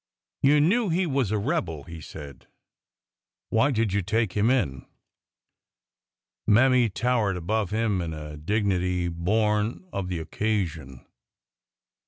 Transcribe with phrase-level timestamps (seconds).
[0.41, 2.47] You knew he was a rebel," he said.
[3.51, 4.87] Why did you take him in?"
[6.47, 11.05] Mammy towered above him in a dignity born of the occasion.